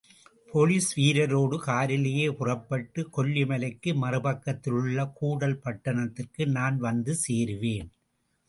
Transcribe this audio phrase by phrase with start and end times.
[0.49, 7.89] Police வீரரோடு காரிலேயே புறப்பட்டு, கொல்லி மலைக்கு மறுபக்கத்தில் உள்ள கூடல் பட்டணத்திற்கு நான் வந்து சேருவேன்.